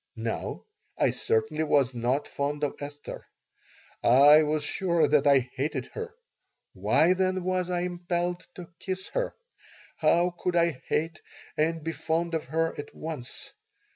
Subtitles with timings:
[0.15, 0.65] Now,
[0.97, 3.27] I certainly was not fond of Esther.
[4.03, 6.15] I was sure that I hated her.
[6.73, 9.35] Why, then, was I impelled to kiss her?
[9.97, 11.21] How could I hate
[11.55, 13.53] and be fond of her at once?